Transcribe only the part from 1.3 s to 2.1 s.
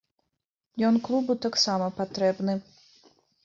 таксама